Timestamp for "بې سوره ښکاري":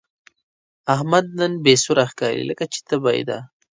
1.63-2.43